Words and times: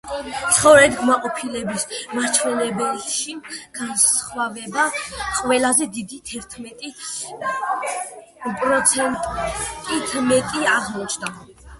ცხოვრებით 0.53 0.93
კმაყოფილების 0.99 1.83
მაჩვენებელში 2.19 3.35
განსხვავება 3.79 4.87
ყველაზე 5.41 5.89
დიდი, 5.99 6.19
თერთმეტი 6.31 6.93
პროცენტით 8.63 10.19
მეტი 10.33 10.67
აღმოჩნდა. 10.77 11.33